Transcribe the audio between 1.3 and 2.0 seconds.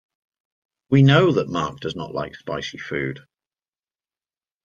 that Mark does